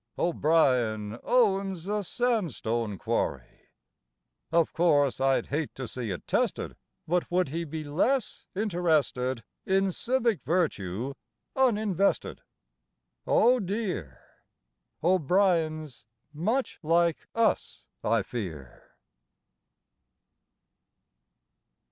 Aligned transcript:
(O'Brien 0.17 1.19
owns 1.23 1.87
a 1.87 2.03
sandstone 2.03 2.97
quarry.) 2.97 3.69
Of 4.51 4.73
course 4.73 5.19
I'd 5.21 5.49
hate 5.49 5.75
to 5.75 5.87
see 5.87 6.09
it 6.09 6.25
tested, 6.25 6.75
But 7.07 7.29
would 7.29 7.49
he 7.49 7.65
be 7.65 7.83
less 7.83 8.47
interested 8.55 9.43
In 9.63 9.91
civic 9.91 10.41
virtue 10.43 11.13
uninvested? 11.55 12.39
Oh, 13.27 13.59
dear! 13.59 14.23
O'Brien's 15.03 16.07
much 16.33 16.79
like 16.81 17.27
us, 17.35 17.85
I 18.03 18.23
fear. 18.23 18.95